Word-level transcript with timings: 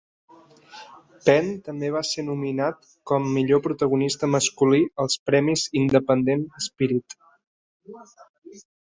Penn 1.25 1.49
també 1.67 1.91
va 1.95 1.99
ser 2.11 2.23
nominat 2.29 2.87
com 3.11 3.27
millor 3.35 3.61
protagonista 3.67 4.31
masculí 4.37 4.79
als 5.05 5.19
Premis 5.31 5.67
Independent 5.83 6.47
Spirit. 6.69 7.17